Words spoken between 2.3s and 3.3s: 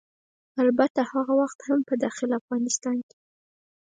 د افغانستان کې